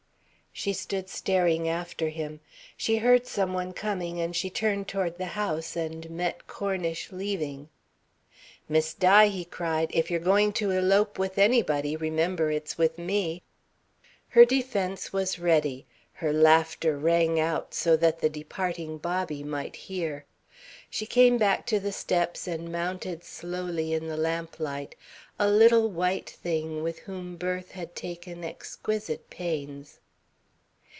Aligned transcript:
She 0.53 0.73
stood 0.73 1.09
staring 1.09 1.69
after 1.69 2.09
him. 2.09 2.41
She 2.75 2.97
heard 2.97 3.25
some 3.25 3.53
one 3.53 3.71
coming 3.71 4.19
and 4.19 4.35
she 4.35 4.49
turned 4.49 4.85
toward 4.85 5.17
the 5.17 5.27
house, 5.37 5.77
and 5.77 6.07
met 6.09 6.45
Cornish 6.45 7.09
leaving. 7.09 7.69
"Miss 8.67 8.93
Di," 8.93 9.27
he 9.29 9.45
cried, 9.45 9.89
"if 9.93 10.11
you're 10.11 10.19
going 10.19 10.51
to 10.53 10.71
elope 10.71 11.17
with 11.17 11.37
anybody, 11.37 11.95
remember 11.95 12.51
it's 12.51 12.77
with 12.77 12.97
me!" 12.99 13.43
Her 14.27 14.43
defence 14.43 15.13
was 15.13 15.39
ready 15.39 15.85
her 16.15 16.33
laughter 16.33 16.97
rang 16.97 17.39
out 17.39 17.73
so 17.73 17.95
that 17.97 18.19
the 18.19 18.29
departing 18.29 18.97
Bobby 18.97 19.43
might 19.43 19.77
hear. 19.77 20.25
She 20.89 21.05
came 21.05 21.37
back 21.37 21.65
to 21.67 21.79
the 21.79 21.93
steps 21.93 22.45
and 22.45 22.69
mounted 22.71 23.23
slowly 23.23 23.93
in 23.93 24.07
the 24.07 24.17
lamplight, 24.17 24.95
a 25.39 25.47
little 25.49 25.89
white 25.89 26.29
thing 26.29 26.83
with 26.83 26.99
whom 26.99 27.37
birth 27.37 27.71
had 27.71 27.95
taken 27.95 28.43
exquisite 28.43 29.29
pains. 29.29 29.99